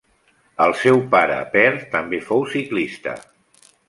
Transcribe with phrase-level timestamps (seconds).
[0.63, 3.15] El seu pare Per també fou ciclista.